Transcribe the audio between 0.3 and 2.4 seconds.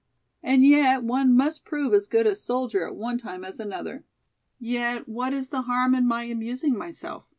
And yet one must prove as good a